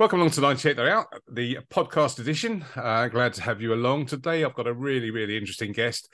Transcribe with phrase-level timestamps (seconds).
[0.00, 2.64] Welcome along to 98 They're Out, the podcast edition.
[2.74, 4.42] Uh, glad to have you along today.
[4.42, 6.08] I've got a really, really interesting guest.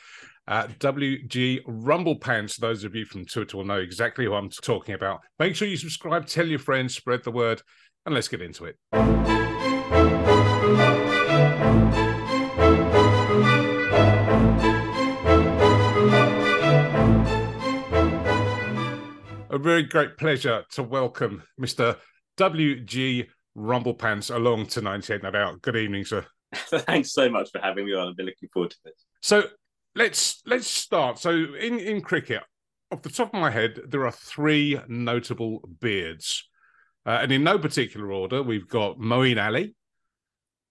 [0.48, 2.56] Uh, WG Rumble Pants.
[2.56, 5.20] Those of you from Twitter will know exactly who I'm talking about.
[5.38, 7.62] Make sure you subscribe, tell your friends, spread the word,
[8.04, 8.76] and let's get into it.
[19.48, 21.96] A very great pleasure to welcome Mr.
[22.36, 25.62] WG Rumble Pants along to 98 Not Out.
[25.62, 26.26] Good evening, sir.
[26.54, 28.08] Thanks so much for having me on.
[28.08, 29.04] I've been looking forward to this.
[29.22, 29.44] So
[29.94, 31.18] let's let's start.
[31.18, 32.42] So in in cricket,
[32.92, 36.48] off the top of my head, there are three notable beards,
[37.06, 38.42] uh, and in no particular order.
[38.42, 39.74] We've got Moeen Ali,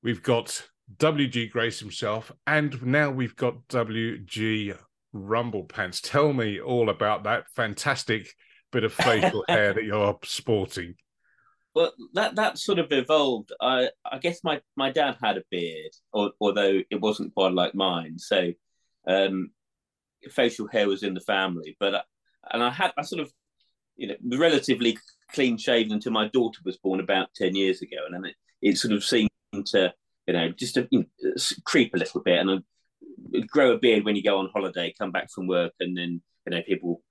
[0.03, 4.77] we've got WG Grace himself, and now we've got WG
[5.11, 6.02] Rumble Pants.
[6.02, 8.31] Tell me all about that fantastic
[8.72, 10.95] bit of facial hair that you're sporting.
[11.75, 13.52] Well, that that sort of evolved.
[13.61, 17.75] I I guess my my dad had a beard, or, although it wasn't quite like
[17.75, 18.17] mine.
[18.17, 18.53] So,
[19.08, 19.52] um,
[20.31, 21.75] facial hair was in the family.
[21.80, 22.02] But uh,
[22.52, 23.31] and I had I sort of,
[23.97, 24.97] you know, relatively
[25.33, 28.78] clean shaven until my daughter was born about ten years ago, and then it, it
[28.78, 29.30] sort of seemed
[29.67, 29.94] to
[30.28, 31.33] you know just to you know,
[31.66, 35.11] creep a little bit, and I grow a beard when you go on holiday, come
[35.11, 37.02] back from work, and then you know people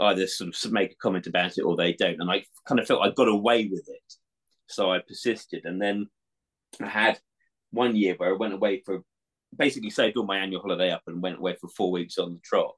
[0.00, 2.20] either sort of make a comment about it or they don't.
[2.20, 4.14] And I kind of felt I got away with it.
[4.68, 5.64] So I persisted.
[5.64, 6.06] And then
[6.80, 7.20] I had
[7.70, 9.02] one year where I went away for
[9.56, 12.40] basically saved all my annual holiday up and went away for four weeks on the
[12.42, 12.74] trot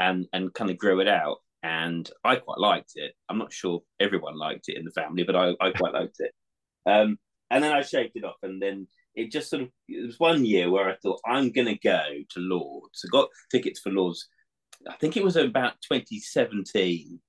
[0.00, 1.38] and and kind of grew it out.
[1.62, 3.12] And I quite liked it.
[3.28, 6.32] I'm not sure everyone liked it in the family, but I, I quite liked it.
[6.86, 7.18] Um,
[7.50, 10.44] and then I shaved it off, and then it just sort of it was one
[10.44, 13.04] year where I thought I'm going to go to Lords.
[13.04, 14.28] I got tickets for Lords
[14.86, 17.20] I think it was about 2017,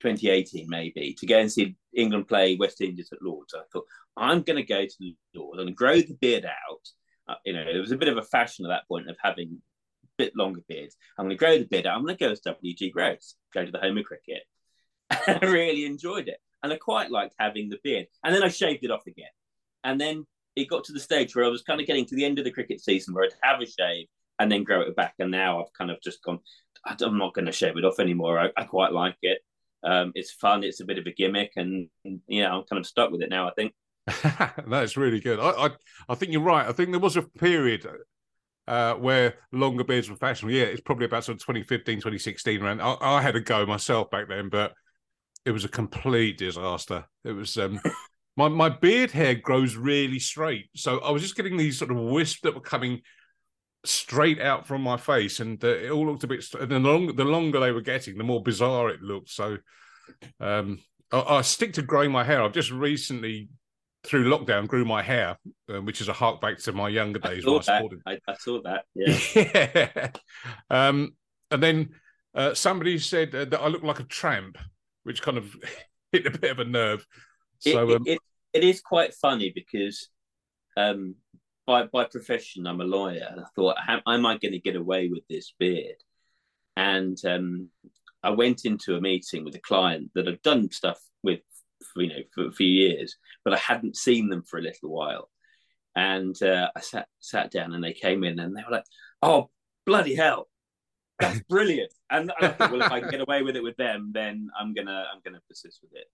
[0.00, 3.54] 2018 maybe, to go and see England play West Indies at Lords.
[3.54, 6.88] I thought, I'm going to go to Lords and grow the beard out.
[7.28, 9.60] Uh, you know, it was a bit of a fashion at that point of having
[10.04, 10.96] a bit longer beards.
[11.16, 11.96] I'm going to grow the beard out.
[11.96, 14.42] I'm going to go as WG Grace, go to the home of cricket.
[15.10, 16.38] I really enjoyed it.
[16.62, 18.06] And I quite liked having the beard.
[18.24, 19.30] And then I shaved it off again.
[19.82, 22.24] And then it got to the stage where I was kind of getting to the
[22.24, 24.06] end of the cricket season where I'd have a shave
[24.38, 25.14] and then grow it back.
[25.18, 26.40] And now I've kind of just gone,
[26.84, 28.38] I'm not going to shave it off anymore.
[28.38, 29.38] I, I quite like it.
[29.82, 30.64] Um, it's fun.
[30.64, 31.88] It's a bit of a gimmick, and
[32.26, 33.48] yeah, I'm kind of stuck with it now.
[33.48, 33.72] I think.
[34.66, 35.38] That's really good.
[35.38, 35.70] I, I,
[36.08, 36.66] I think you're right.
[36.66, 37.86] I think there was a period
[38.66, 40.54] uh, where longer beards were fashionable.
[40.54, 42.80] Yeah, it's probably about sort of 2015, 2016 around.
[42.80, 44.72] I, I, had a go myself back then, but
[45.44, 47.04] it was a complete disaster.
[47.24, 47.80] It was um,
[48.36, 51.96] my my beard hair grows really straight, so I was just getting these sort of
[51.98, 53.00] wisps that were coming
[53.84, 56.44] straight out from my face, and uh, it all looked a bit.
[56.58, 59.30] And the longer the longer they were getting, the more bizarre it looked.
[59.30, 59.58] So,
[60.40, 60.80] um,
[61.12, 62.42] I, I stick to growing my hair.
[62.42, 63.48] I've just recently
[64.02, 65.36] through lockdown grew my hair,
[65.68, 67.44] uh, which is a hark back to my younger days.
[67.46, 68.00] I saw, that.
[68.06, 68.84] I, I saw that.
[68.94, 69.18] Yeah.
[69.74, 70.10] yeah.
[70.70, 71.14] Um,
[71.50, 71.90] and then
[72.34, 74.56] uh, somebody said uh, that I look like a tramp,
[75.02, 75.54] which kind of
[76.12, 77.06] hit a bit of a nerve.
[77.58, 78.18] So it, um, it,
[78.52, 80.08] it is quite funny because
[80.76, 81.16] um,
[81.70, 83.26] by by profession, I'm a lawyer.
[83.30, 86.02] And I thought, how am I going to get away with this beard?
[86.76, 87.68] And um,
[88.24, 91.40] I went into a meeting with a client that I've done stuff with,
[91.92, 94.90] for, you know, for a few years, but I hadn't seen them for a little
[94.90, 95.30] while.
[95.94, 98.84] And uh, I sat sat down, and they came in, and they were like,
[99.22, 99.50] "Oh,
[99.86, 100.48] bloody hell,
[101.18, 103.76] that's brilliant!" And, and I thought, well, if I can get away with it with
[103.76, 106.06] them, then I'm gonna I'm gonna persist with it.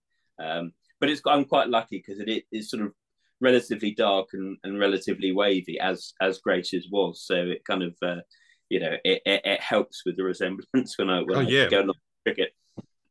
[0.43, 2.93] Um, but it's I'm quite lucky because it, it is sort of
[3.41, 7.23] relatively dark and, and relatively wavy as as Grace's was.
[7.25, 8.21] So it kind of uh,
[8.69, 11.69] you know it, it, it, helps with the resemblance when I when oh, I yeah.
[11.69, 11.91] go on
[12.25, 12.53] cricket.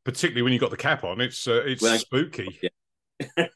[0.04, 2.60] Particularly when you got the cap on, it's uh, it's when spooky.
[2.62, 2.68] I,
[3.38, 3.46] yeah.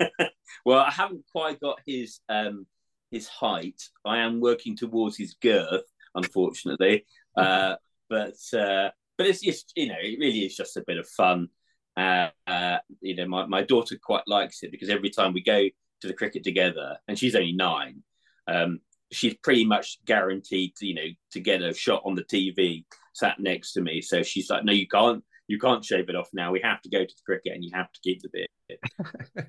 [0.64, 2.66] well, I haven't quite got his um,
[3.10, 3.80] his height.
[4.04, 7.06] I am working towards his girth, unfortunately.
[7.36, 7.76] uh,
[8.08, 11.48] but uh, but it's just you know it really is just a bit of fun.
[11.96, 15.64] Uh, uh, you know, my, my daughter quite likes it because every time we go
[16.00, 18.02] to the cricket together, and she's only nine.
[18.46, 18.80] Um,
[19.12, 23.40] she's pretty much guaranteed, to, you know, to get a shot on the TV sat
[23.40, 24.00] next to me.
[24.00, 25.24] So she's like, "No, you can't.
[25.46, 26.52] You can't shave it off now.
[26.52, 29.48] We have to go to the cricket, and you have to keep the beard."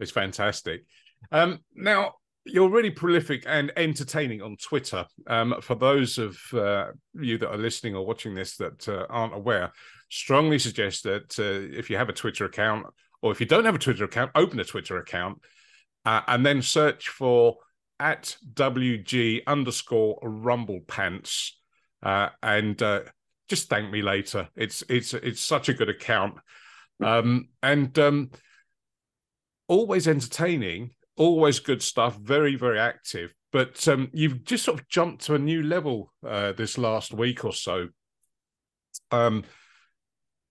[0.00, 0.84] it's fantastic.
[1.30, 2.14] Um, now
[2.44, 5.06] you're really prolific and entertaining on Twitter.
[5.26, 9.34] Um, for those of uh, you that are listening or watching this that uh, aren't
[9.34, 9.72] aware,
[10.10, 12.86] strongly suggest that uh, if you have a Twitter account
[13.22, 15.40] or if you don't have a Twitter account, open a Twitter account
[16.04, 17.56] uh, and then search for
[17.98, 21.56] at WG underscore Rumble Pants
[22.02, 23.00] uh, and uh,
[23.48, 24.48] just thank me later.
[24.56, 26.34] It's it's it's such a good account,
[27.02, 28.30] um, and um,
[29.68, 33.32] always entertaining, always good stuff, very, very active.
[33.52, 37.44] But um, you've just sort of jumped to a new level uh, this last week
[37.44, 37.88] or so.
[39.10, 39.44] Um,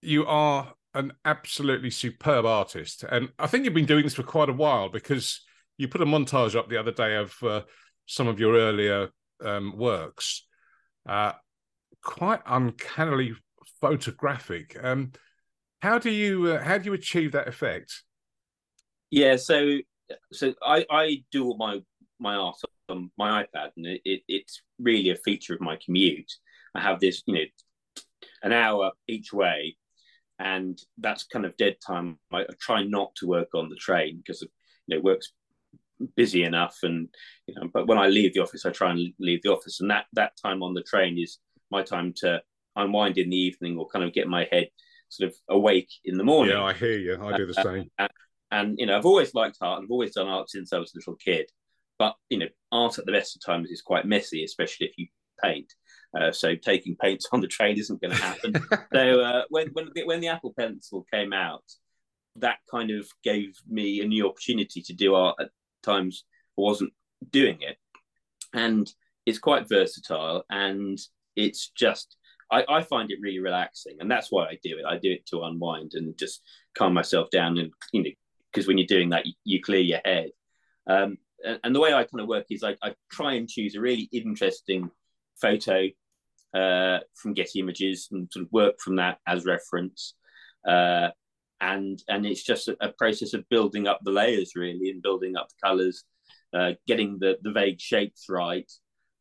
[0.01, 4.49] you are an absolutely superb artist, and I think you've been doing this for quite
[4.49, 5.41] a while because
[5.77, 7.61] you put a montage up the other day of uh,
[8.05, 9.09] some of your earlier
[9.43, 10.45] um, works,
[11.07, 11.33] uh,
[12.03, 13.33] quite uncannily
[13.79, 14.77] photographic.
[14.81, 15.11] Um,
[15.81, 18.03] how do you uh, how do you achieve that effect?
[19.09, 19.79] Yeah, so
[20.31, 21.81] so I I do all my
[22.19, 22.57] my art
[22.89, 26.31] on my iPad, and it, it, it's really a feature of my commute.
[26.75, 28.03] I have this, you know,
[28.43, 29.77] an hour each way,
[30.41, 32.17] and that's kind of dead time.
[32.33, 35.33] I, try not to work on the train because you know work's
[36.15, 37.07] busy enough, and
[37.47, 37.69] you know.
[37.71, 40.33] But when I leave the office, I try and leave the office, and that that
[40.41, 41.37] time on the train is
[41.69, 42.41] my time to
[42.75, 44.69] unwind in the evening or kind of get my head
[45.09, 46.55] sort of awake in the morning.
[46.55, 47.21] Yeah, I hear you.
[47.21, 47.91] I do the same.
[47.99, 48.09] Uh, and,
[48.51, 49.83] and, you know, I've always liked art.
[49.83, 51.49] I've always done art since I was a little kid.
[51.99, 55.07] But you know, art at the best of times is quite messy, especially if you
[55.43, 55.71] paint.
[56.19, 58.53] Uh, so taking paints on the train isn't going to happen.
[58.93, 61.63] so uh, when when the, when the Apple Pencil came out,
[62.37, 65.49] that kind of gave me a new opportunity to do art at
[65.83, 66.25] times
[66.57, 66.93] I wasn't
[67.29, 67.77] doing it,
[68.53, 68.91] and
[69.25, 70.99] it's quite versatile and
[71.35, 72.17] it's just
[72.51, 74.85] I, I find it really relaxing, and that's why I do it.
[74.85, 76.41] I do it to unwind and just
[76.77, 78.09] calm myself down, and you know,
[78.51, 80.31] because when you're doing that, you, you clear your head.
[80.87, 83.75] Um, and, and, the way I kind of work is I, I try and choose
[83.75, 84.89] a really interesting
[85.39, 85.87] photo
[86.53, 90.15] uh, from Getty Images and sort of work from that as reference.
[90.67, 91.09] Uh,
[91.59, 95.35] and and it's just a, a, process of building up the layers really and building
[95.35, 96.03] up the colors,
[96.53, 98.69] uh, getting the the vague shapes right,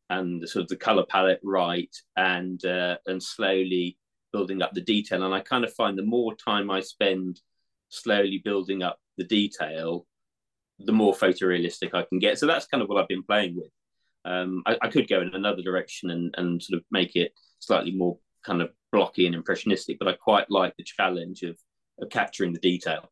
[0.09, 3.97] and the sort of the color palette right and uh, and slowly
[4.33, 5.23] building up the detail.
[5.23, 7.39] And i kind of find the more time i spend
[7.89, 10.07] slowly building up the detail
[10.79, 12.39] the more photorealistic i can get.
[12.39, 13.69] So that's kind of what i've been playing with
[14.25, 17.91] um, I, I, could go in another direction and, and sort of make it slightly
[17.91, 21.57] more kind of blocky and impressionistic but i quite like the challenge of,
[22.01, 23.11] of capturing the detail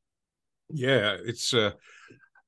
[0.69, 1.71] yeah it's uh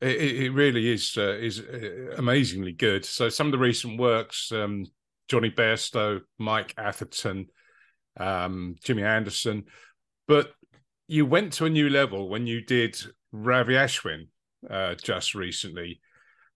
[0.01, 3.05] it, it really is uh, is uh, amazingly good.
[3.05, 4.85] So some of the recent works, um,
[5.27, 7.47] Jonny Bairstow, Mike Atherton,
[8.19, 9.65] um, Jimmy Anderson,
[10.27, 10.51] but
[11.07, 12.99] you went to a new level when you did
[13.31, 14.27] Ravi Ashwin
[14.69, 16.01] uh, just recently,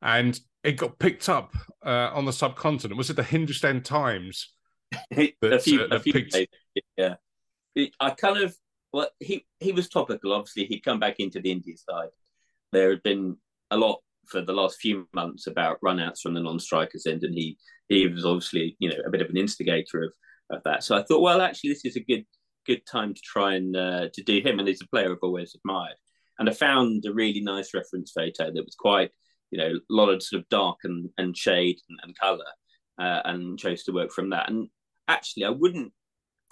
[0.02, 1.54] and it got picked up
[1.86, 2.98] uh, on the subcontinent.
[2.98, 4.52] Was it the Hindustan Times?
[5.12, 6.38] That, a few, uh, a few picked...
[6.96, 7.16] yeah.
[8.00, 8.56] I kind of
[8.94, 10.32] well, he he was topical.
[10.32, 12.10] Obviously, he'd come back into the India side,
[12.72, 13.38] there had been
[13.72, 17.58] a lot for the last few months about runouts from the non-strikers end, and he
[17.90, 20.14] he was obviously you know a bit of an instigator of
[20.50, 20.84] of that.
[20.84, 22.26] So I thought, well, actually, this is a good
[22.66, 25.56] good time to try and uh, to do him, and he's a player I've always
[25.56, 25.98] admired.
[26.40, 29.12] And I found a really nice reference photo that was quite
[29.52, 32.46] you know a lot of sort of dark and and shade and, and color,
[33.00, 34.50] uh, and chose to work from that.
[34.50, 34.70] And
[35.08, 35.92] actually, I wouldn't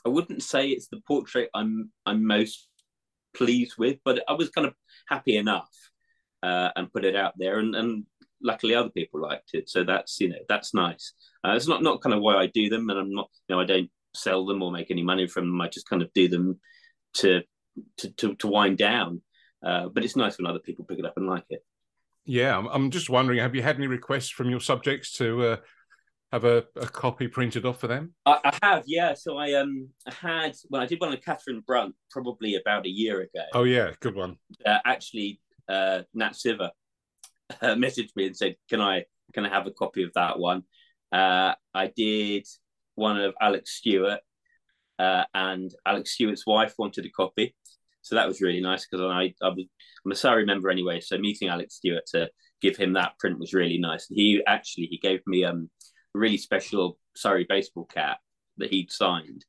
[0.05, 2.67] I wouldn't say it's the portrait I'm I'm most
[3.35, 4.73] pleased with, but I was kind of
[5.07, 5.69] happy enough
[6.43, 8.05] uh, and put it out there, and, and
[8.41, 9.69] luckily other people liked it.
[9.69, 11.13] So that's you know that's nice.
[11.45, 13.61] Uh, it's not not kind of why I do them, and I'm not you know
[13.61, 15.61] I don't sell them or make any money from them.
[15.61, 16.59] I just kind of do them
[17.15, 17.41] to
[17.97, 19.21] to to, to wind down.
[19.65, 21.63] Uh, but it's nice when other people pick it up and like it.
[22.25, 25.57] Yeah, I'm, I'm just wondering, have you had any requests from your subjects to uh,
[26.31, 28.13] have a, a copy printed off for them?
[28.25, 29.13] I, I, have, yeah.
[29.13, 33.21] So I um had well, I did one of Katherine Brunt probably about a year
[33.21, 33.43] ago.
[33.53, 34.37] Oh yeah, good one.
[34.65, 35.39] Uh, actually,
[35.69, 36.71] uh, Nat Sciver
[37.61, 40.63] uh, messaged me and said, "Can I can I have a copy of that one?"
[41.11, 42.47] Uh, I did
[42.95, 44.21] one of Alex Stewart,
[44.97, 47.55] uh, and Alex Stewart's wife wanted a copy,
[48.03, 49.65] so that was really nice because I, I was,
[50.05, 52.29] I'm a Surrey member anyway, so meeting Alex Stewart to
[52.61, 54.05] give him that print was really nice.
[54.09, 55.69] He actually he gave me um,
[56.15, 58.19] a really special Surrey baseball cap
[58.57, 59.45] that he'd signed,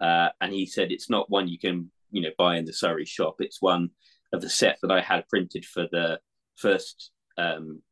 [0.00, 3.04] uh, and he said it's not one you can you know buy in the Surrey
[3.04, 3.36] shop.
[3.40, 3.90] It's one
[4.32, 6.18] of the set that I had printed for the
[6.56, 7.82] first um,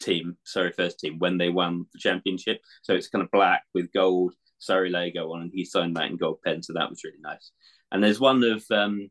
[0.00, 2.60] team, Surrey first team, when they won the championship.
[2.82, 6.16] So it's kind of black with gold Surrey logo on, and he signed that in
[6.16, 6.62] gold pen.
[6.62, 7.52] So that was really nice.
[7.92, 9.10] And there's one of um,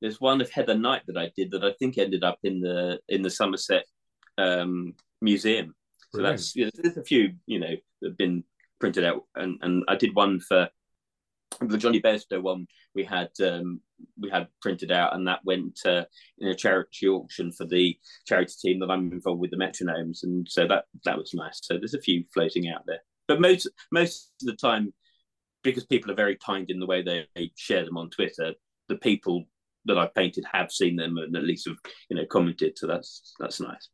[0.00, 2.98] there's one of Heather Knight that I did that I think ended up in the
[3.08, 3.84] in the Somerset
[4.38, 5.74] um, Museum.
[6.12, 6.38] So Brilliant.
[6.38, 8.44] that's you know, there's a few you know that have been
[8.78, 10.68] printed out, and and I did one for
[11.60, 13.80] the Jonny Bairstow one we had um,
[14.20, 16.04] we had printed out, and that went uh,
[16.38, 20.46] in a charity auction for the charity team that I'm involved with, the Metronomes, and
[20.48, 21.60] so that that was nice.
[21.62, 24.92] So there's a few floating out there, but most most of the time,
[25.62, 28.54] because people are very kind in the way they share them on Twitter,
[28.88, 29.44] the people
[29.86, 31.78] that I painted have seen them and at least have
[32.08, 32.78] you know commented.
[32.78, 33.88] So that's that's nice.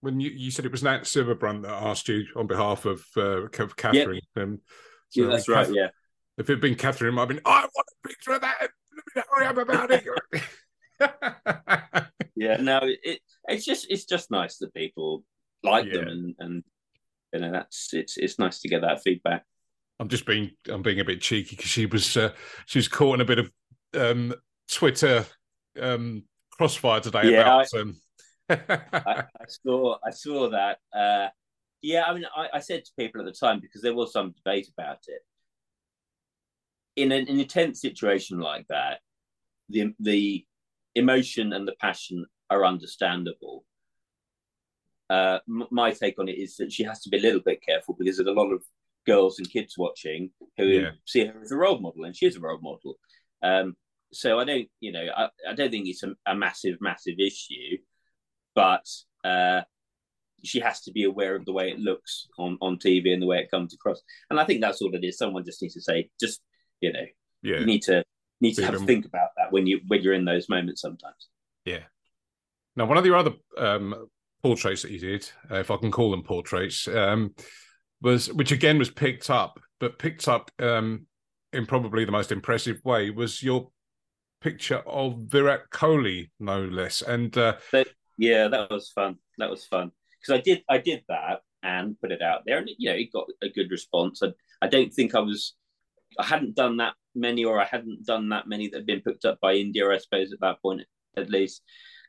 [0.00, 3.48] When you, you said it was Nat Sciver-Brunt that asked you on behalf of uh,
[3.50, 4.20] Katherine.
[4.36, 4.44] Yep.
[4.44, 4.60] Um,
[5.08, 5.66] so yeah, that's right.
[5.66, 5.88] Katherine, yeah.
[6.36, 7.40] If it'd been Katherine, it might have been.
[7.44, 8.70] I want a picture of that.
[9.14, 10.04] Hurry up about it.
[12.36, 15.24] yeah, no, it, it's just it's just nice that people
[15.62, 15.94] like yeah.
[15.94, 16.64] them and and
[17.32, 19.44] you know that's it's it's nice to get that feedback.
[20.00, 22.32] I'm just being I'm being a bit cheeky because she was uh,
[22.66, 23.50] she was caught in a bit of
[23.94, 24.34] um,
[24.70, 25.26] Twitter
[25.80, 27.66] um, crossfire today yeah, about.
[27.74, 27.96] I, um...
[28.50, 30.78] I, I, saw I saw that.
[30.96, 31.28] Uh,
[31.82, 34.32] yeah, I mean, I, I, said to people at the time because there was some
[34.32, 35.20] debate about it.
[36.96, 38.98] In an, in a tense situation like that,
[39.68, 40.44] the the
[40.94, 43.64] emotion and the passion are understandable.
[45.10, 47.96] Uh, my take on it is that she has to be a little bit careful
[47.98, 48.62] because there's a lot of
[49.06, 50.90] girls and kids watching who yeah.
[51.06, 52.98] see her as a role model, and she is a role model.
[53.42, 53.76] Um,
[54.12, 57.78] so I don't, you know, I, I don't think it's a, a massive, massive issue,
[58.54, 58.86] but
[59.24, 59.62] uh,
[60.44, 63.26] she has to be aware of the way it looks on on TV and the
[63.26, 64.00] way it comes across.
[64.30, 65.18] And I think that's all it is.
[65.18, 66.40] Someone just needs to say, just
[66.80, 67.04] you know,
[67.42, 67.58] yeah.
[67.58, 68.04] you need to
[68.40, 71.28] need to have to think about that when you when you're in those moments sometimes.
[71.64, 71.82] Yeah.
[72.76, 74.08] Now, one of your other um,
[74.42, 77.34] portraits that you did, uh, if I can call them portraits, um,
[78.00, 81.06] was which again was picked up, but picked up um,
[81.52, 83.70] in probably the most impressive way was your
[84.40, 87.02] picture of Virat Kohli, no less.
[87.02, 87.56] And uh,
[88.16, 89.16] yeah, that was fun.
[89.38, 92.68] That was fun because I did I did that and put it out there, and
[92.78, 94.22] you know it got a good response.
[94.22, 94.28] I,
[94.62, 95.54] I don't think I was
[96.18, 99.24] I hadn't done that many, or I hadn't done that many that had been picked
[99.24, 100.82] up by India, I suppose, at that point
[101.16, 101.62] at least.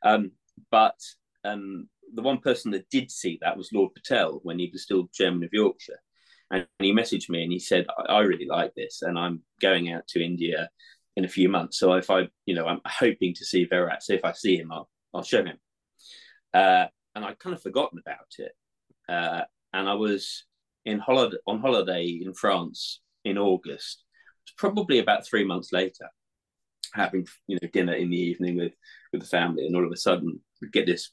[0.03, 0.31] Um,
[0.71, 0.95] but
[1.43, 5.09] um, the one person that did see that was Lord Patel when he was still
[5.13, 5.99] chairman of Yorkshire.
[6.51, 9.91] And he messaged me and he said, I, I really like this and I'm going
[9.91, 10.69] out to India
[11.15, 11.79] in a few months.
[11.79, 14.03] So if I, you know, I'm hoping to see Virat.
[14.03, 15.57] So if I see him, I'll, I'll show him.
[16.53, 16.85] Uh,
[17.15, 18.51] and I'd kind of forgotten about it.
[19.07, 20.45] Uh, and I was
[20.85, 24.03] in holiday on holiday in France in August.
[24.43, 26.09] It's probably about three months later,
[26.93, 28.73] having you know dinner in the evening with
[29.11, 31.11] with the family, and all of a sudden we get this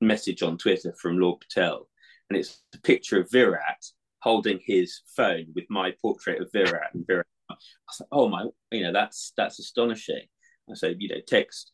[0.00, 1.88] message on Twitter from Lord Patel,
[2.28, 3.84] and it's a picture of Virat
[4.20, 7.26] holding his phone with my portrait of Virat and Virat.
[7.60, 10.22] I was like, oh my, you know, that's that's astonishing.
[10.70, 11.72] I said, you know, text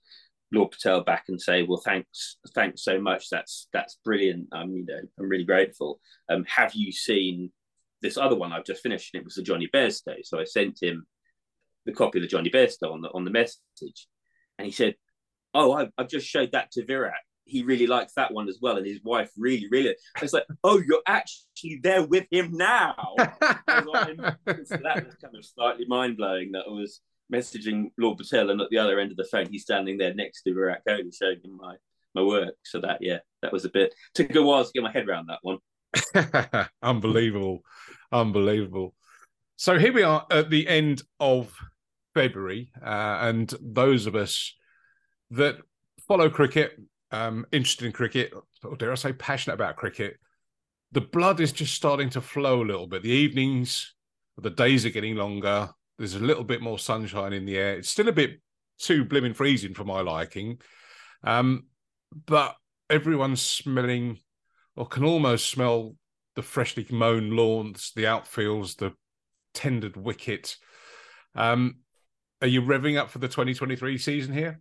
[0.53, 3.29] Lord Patel back and say, well, thanks, thanks so much.
[3.31, 4.49] That's that's brilliant.
[4.53, 6.01] I'm, you know, I'm really grateful.
[6.29, 7.53] Um, have you seen
[8.03, 9.15] this other one I've just finished?
[9.15, 10.17] And it was the Jonny Bairstow.
[10.23, 11.07] So I sent him
[11.85, 14.09] the copy of the Jonny Bairstow on the on the message,
[14.59, 14.95] and he said,
[15.55, 17.15] oh, I've, I've just showed that to Virat
[17.47, 19.95] he really likes that one as well, and his wife really, really.
[20.21, 22.95] It's like, oh, you're actually there with him now.
[23.19, 23.25] so
[23.69, 26.53] that was kind of slightly mind blowing.
[26.53, 27.01] That I was
[27.33, 30.43] messaging Lord Patel, and at the other end of the phone, he's standing there next
[30.43, 31.77] to Virat Kohli, showing him my
[32.15, 32.55] my work.
[32.65, 35.29] So that, yeah, that was a bit took a while to get my head around
[35.29, 35.59] that one.
[36.83, 37.61] unbelievable,
[38.11, 38.95] unbelievable.
[39.57, 41.55] So here we are at the end of
[42.13, 44.53] February, uh, and those of us
[45.31, 45.59] that
[46.09, 46.79] follow cricket
[47.11, 48.33] um, interested in cricket,
[48.65, 50.19] or dare I say, passionate about cricket,
[50.93, 53.03] the blood is just starting to flow a little bit.
[53.03, 53.95] The evenings,
[54.39, 55.71] the days are getting longer.
[55.99, 57.77] There's a little bit more sunshine in the air.
[57.79, 58.41] It's still a bit
[58.79, 60.61] too blimmin' freezing for my liking,
[61.25, 61.65] um,
[62.27, 62.57] but
[62.91, 64.19] everyone's smelling,
[64.77, 65.97] or can almost smell
[66.35, 68.93] the freshly mown lawns, the outfields, the
[69.55, 70.57] tendered wicket.
[71.35, 71.77] Um,
[72.43, 74.61] are you revving up for the 2023 season here?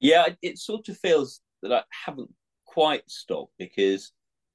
[0.00, 2.30] Yeah, it sort of feels that I haven't
[2.64, 4.12] quite stopped because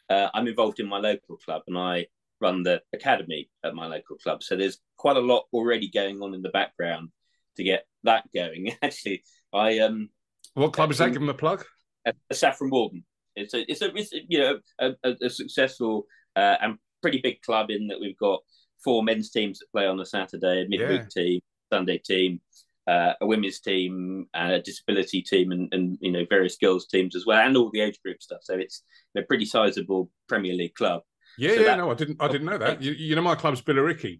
[0.09, 2.07] uh, I'm involved in my local club and I
[2.39, 4.43] run the academy at my local club.
[4.43, 7.09] So there's quite a lot already going on in the background
[7.57, 8.73] to get that going.
[8.81, 10.09] Actually, I um.
[10.53, 11.11] What club is that?
[11.11, 11.65] Give them a plug.
[12.05, 13.05] A, a Saffron Walden.
[13.35, 17.41] It's a it's a it's, you know a, a, a successful uh, and pretty big
[17.41, 18.41] club in that we've got
[18.83, 21.23] four men's teams that play on a Saturday, a midweek yeah.
[21.23, 21.41] team,
[21.71, 22.41] Sunday team,
[22.87, 27.25] uh, a women's team, a disability team, and, and you know various girls teams as
[27.25, 28.41] well, and all the age group stuff.
[28.43, 28.83] So it's
[29.15, 31.01] a pretty sizable Premier League club.
[31.37, 32.81] Yeah, so yeah, that, no, I didn't, I didn't know that.
[32.81, 34.19] You, you know, my club's Billericay.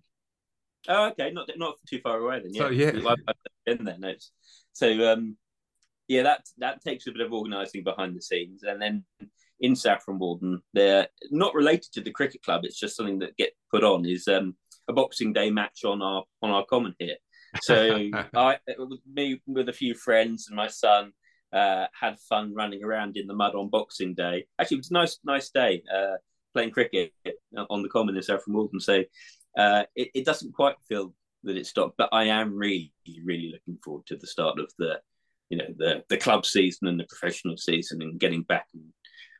[0.88, 2.54] Oh, okay, not not too far away then.
[2.54, 3.98] Yeah, so, yeah, I've, I've been there.
[4.00, 4.14] No,
[4.74, 5.38] so um,
[6.08, 9.04] yeah, that that takes a bit of organising behind the scenes, and then
[9.60, 12.62] in Saffron Walden, they're not related to the cricket club.
[12.64, 14.06] It's just something that get put on.
[14.06, 14.56] Is um,
[14.88, 17.18] a Boxing Day match on our on our common here.
[17.62, 18.58] So I,
[19.12, 21.12] me with a few friends and my son,
[21.54, 24.46] uh, had fun running around in the mud on Boxing Day.
[24.60, 26.16] Actually, it was a nice, nice day uh,
[26.54, 27.12] playing cricket
[27.70, 28.80] on the common in Saffron Walden.
[28.80, 29.04] So
[29.58, 32.94] uh, it, it, doesn't quite feel that it stopped, but I am really,
[33.26, 35.00] really looking forward to the start of the
[35.50, 38.84] you know the the club season and the professional season, and getting back and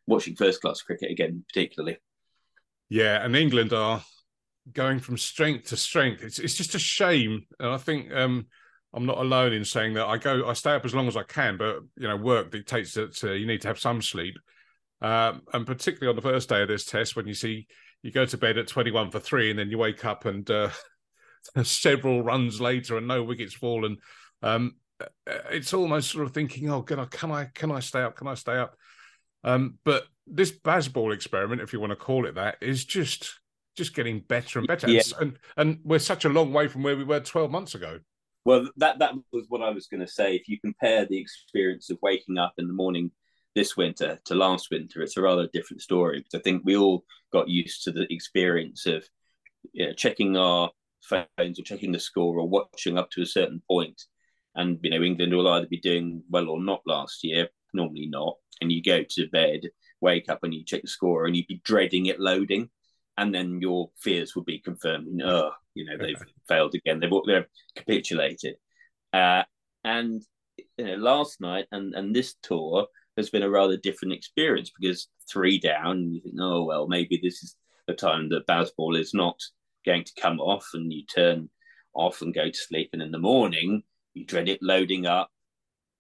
[0.08, 1.98] watching first class cricket again, particularly.
[2.90, 4.04] Yeah, and England are
[4.72, 6.24] going from strength to strength.
[6.24, 8.48] It's it's just a shame, and I think um,
[8.94, 10.08] I'm not alone in saying that.
[10.08, 12.94] I go, I stay up as long as I can, but you know, work dictates
[12.94, 14.36] that uh, you need to have some sleep,
[15.02, 17.68] um, and particularly on the first day of this test, when you see
[18.04, 20.70] you go to bed at 21 for three, and then you wake up and uh,
[21.64, 23.98] several runs later and no wickets fallen.
[24.42, 25.06] Um, uh,
[25.52, 28.16] it's almost sort of thinking, oh, can I, can I, can I stay up?
[28.16, 28.76] Can I stay up?
[29.44, 33.40] Um, but this Bazball experiment, if you want to call it that, is just
[33.76, 34.90] just getting better and better.
[34.90, 35.02] Yeah.
[35.20, 38.00] And, and we're such a long way from where we were 12 months ago.
[38.44, 40.36] Well, that that was what I was going to say.
[40.36, 43.12] If you compare the experience of waking up in the morning
[43.54, 46.20] this winter to last winter, it's a rather different story.
[46.20, 49.08] Because I think we all got used to the experience of
[49.74, 50.72] you know, checking our
[51.04, 54.02] phones or checking the score or watching up to a certain point.
[54.56, 57.48] And you know, England will either be doing well or not last year.
[57.74, 58.38] Normally not.
[58.60, 59.62] And you go to bed,
[60.02, 62.70] wake up, and you check the score, and you'd be dreading it loading
[63.18, 65.22] and then your fears would be confirmed.
[65.24, 67.00] Oh, you know, they've failed again.
[67.00, 68.56] They've, they've capitulated.
[69.14, 69.44] Uh,
[69.84, 70.22] and
[70.78, 72.88] you know, last night and and this tour
[73.18, 77.20] has been a rather different experience because three down, and you think, oh well, maybe
[77.22, 77.56] this is
[77.88, 79.38] the time that Bazball is not
[79.86, 81.50] going to come off, and you turn
[81.94, 85.30] off and go to sleep, and in the morning you dread it loading up,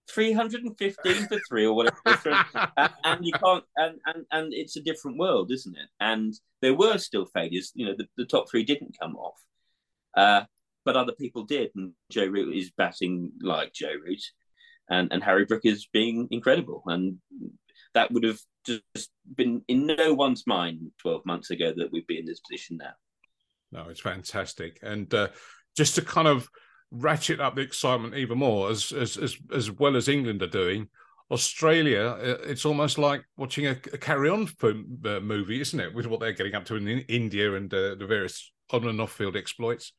[0.10, 2.46] 315 for three or whatever
[2.78, 5.90] and, and, you can't and, and and it's a different world isn't it?
[6.00, 9.40] And there were still failures you know the, the top three didn't come off.
[10.16, 10.44] Uh,
[10.84, 14.22] but other people did and joe root is batting like joe root
[14.90, 16.84] and and harry brook is being incredible.
[16.88, 17.18] And
[17.94, 22.20] that would have just been in no one's mind 12 months ago that we'd be
[22.20, 22.94] in this position now.
[23.72, 24.80] No it's fantastic.
[24.82, 25.30] And uh,
[25.76, 26.48] just to kind of
[26.92, 30.90] ratchet up the excitement even more, as as as, as well as England are doing.
[31.32, 35.94] Australia, uh, it's almost like watching a, a carry-on uh, movie, isn't it?
[35.94, 39.38] With what they're getting up to in India and uh, the various on and off-field
[39.38, 39.94] exploits.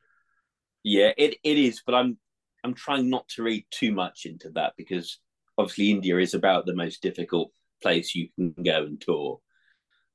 [0.83, 2.17] Yeah, it, it is, but I'm
[2.63, 5.19] I'm trying not to read too much into that because
[5.57, 9.39] obviously India is about the most difficult place you can go and tour,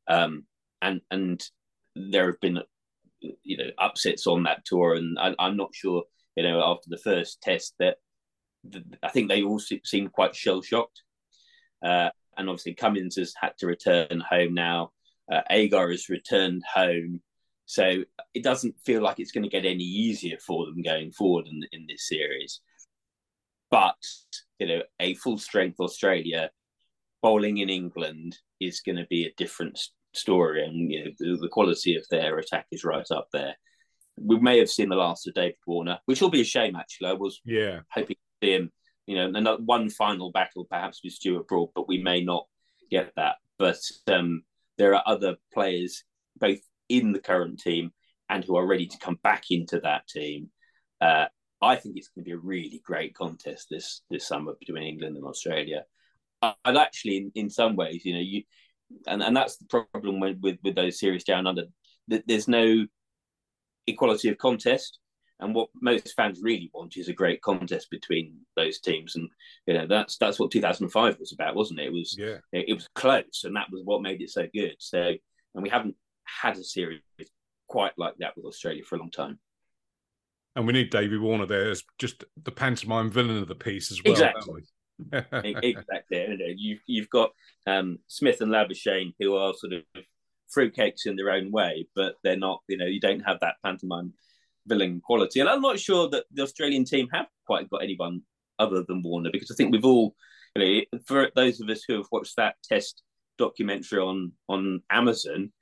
[0.07, 0.45] um,
[0.81, 1.45] and and
[1.97, 2.61] there have been
[3.21, 6.05] you know upsets on that tour, and I, I'm not sure
[6.39, 7.97] you know, after the first test that
[8.63, 11.03] the, I think they all seemed quite shell shocked.
[11.85, 14.93] Uh, and obviously Cummins has had to return home now.
[15.31, 17.21] Uh, Agar has returned home.
[17.67, 21.49] So it doesn't feel like it's going to get any easier for them going forward
[21.49, 22.61] in, in this series.
[23.69, 23.97] But,
[24.61, 26.51] you know, a full strength Australia
[27.21, 29.77] bowling in England is going to be a different
[30.15, 30.65] story.
[30.65, 33.57] And, you know, the, the quality of their attack is right up there
[34.25, 36.77] we may have seen the last of David Warner, which will be a shame.
[36.77, 38.73] Actually, I was yeah hoping to see him.
[39.07, 42.47] You know, another one final battle perhaps with Stuart Broad, but we may not
[42.91, 43.37] get that.
[43.59, 44.43] But um,
[44.77, 46.05] there are other players
[46.39, 47.93] both in the current team
[48.29, 50.51] and who are ready to come back into that team.
[51.01, 51.27] Uh,
[51.61, 55.17] I think it's going to be a really great contest this this summer between England
[55.17, 55.85] and Australia.
[56.43, 58.43] And actually, in, in some ways, you know, you
[59.07, 61.65] and, and that's the problem with, with, with those series down under.
[62.07, 62.87] There's no
[63.89, 64.99] equality of contest.
[65.41, 69.29] And what most fans really want is a great contest between those teams, and
[69.69, 71.87] you know that's that's what 2005 was about, wasn't it?
[71.87, 72.39] It was yeah.
[72.53, 74.75] it, it was close, and that was what made it so good.
[74.81, 75.01] So,
[75.55, 77.01] and we haven't had a series
[77.69, 79.39] quite like that with Australia for a long time.
[80.57, 84.03] And we need David Warner there as just the pantomime villain of the piece as
[84.03, 84.13] well.
[84.13, 84.63] Exactly.
[85.63, 86.55] exactly.
[86.57, 87.31] You, you've got
[87.67, 89.83] um, Smith and Labuschagne who are sort of
[90.55, 92.61] fruitcakes in their own way, but they're not.
[92.69, 94.13] You know, you don't have that pantomime
[94.69, 95.41] villain quality.
[95.41, 98.23] And I'm not sure that the Australian team have quite got anyone
[98.59, 100.15] other than Warner because I think we've all,
[100.55, 103.03] you know, for those of us who have watched that Test
[103.39, 105.53] documentary on on Amazon,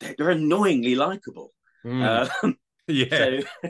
[0.00, 1.52] they're, they're annoyingly likable.
[1.84, 2.28] Mm.
[2.44, 2.52] Uh,
[2.88, 3.08] yeah.
[3.08, 3.68] So,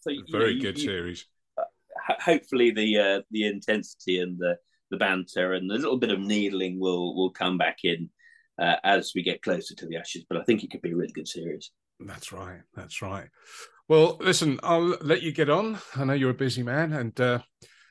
[0.00, 1.26] so very know, good you, series.
[1.56, 4.56] Uh, hopefully, the uh, the intensity and the
[4.90, 8.08] the banter and a little bit of needling will will come back in
[8.58, 10.24] uh, as we get closer to the Ashes.
[10.28, 11.70] But I think it could be a really good series.
[12.00, 12.60] That's right.
[12.74, 13.28] That's right.
[13.88, 15.78] Well, listen, I'll let you get on.
[15.94, 17.38] I know you're a busy man, and uh,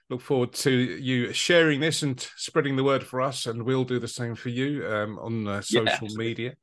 [0.10, 3.46] look forward to you sharing this and spreading the word for us.
[3.46, 6.56] And we'll do the same for you um, on uh, social yeah, media.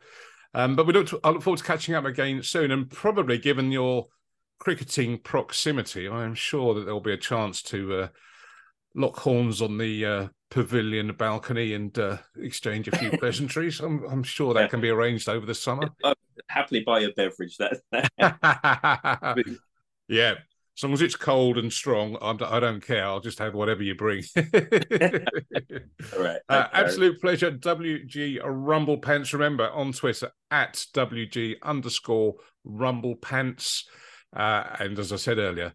[0.55, 1.09] Um, but we look.
[1.09, 4.09] To, I look forward to catching up again soon, and probably given your
[4.59, 8.09] cricketing proximity, I am sure that there'll be a chance to uh,
[8.95, 13.81] lock horns on the uh, pavilion balcony and uh, exchange a few pleasantries.
[13.81, 14.69] I'm, I'm sure that yeah.
[14.69, 15.89] can be arranged over the summer.
[16.05, 16.15] I'll
[16.49, 17.57] happily buy a beverage.
[17.57, 17.81] That.
[20.09, 20.35] yeah,
[20.77, 23.05] As long as it's cold and strong, I'm, I do not care.
[23.05, 24.23] I'll just have whatever you bring.
[24.37, 24.43] All
[26.19, 26.41] right.
[26.49, 27.51] Uh, absolute pleasure.
[27.51, 29.33] WG Rumble Pants.
[29.33, 33.89] Remember on Twitter at WG underscore Rumble Pants.
[34.35, 35.73] Uh, and as I said earlier,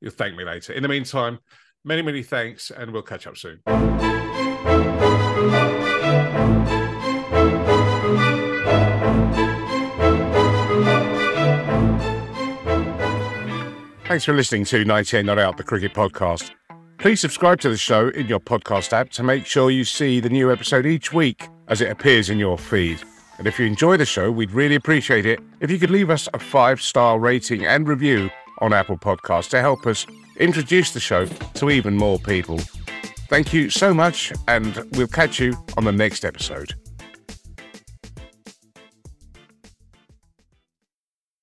[0.00, 0.72] you'll thank me later.
[0.72, 1.38] In the meantime,
[1.86, 3.60] many, many thanks, and we'll catch up soon.
[14.06, 16.50] Thanks for listening to 98 Not Out, the cricket podcast.
[16.98, 20.30] Please subscribe to the show in your podcast app to make sure you see the
[20.30, 23.00] new episode each week as it appears in your feed.
[23.38, 26.28] And if you enjoy the show, we'd really appreciate it if you could leave us
[26.32, 30.06] a five star rating and review on Apple Podcasts to help us
[30.38, 32.58] introduce the show to even more people.
[33.28, 36.74] Thank you so much, and we'll catch you on the next episode.